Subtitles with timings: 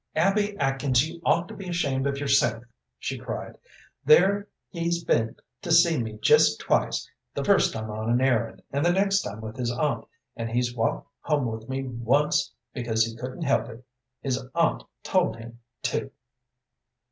[0.15, 2.63] "Abby Atkins, you ought to be ashamed of yourself!"
[2.97, 3.55] she cried.
[4.03, 8.83] "There he's been to see me just twice, the first time on an errand, and
[8.83, 13.43] the next with his aunt, and he's walked home with me once because he couldn't
[13.43, 13.85] help it;
[14.21, 16.09] his aunt told him to!"